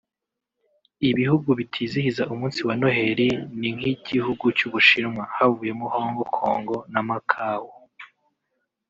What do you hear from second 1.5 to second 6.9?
bitizihiza umunsi wa Noheli ni nk’igihugu cy’Ubushinwa (havuyemo Hongo Kongo